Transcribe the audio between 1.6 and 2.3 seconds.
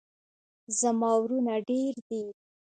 ډیر دي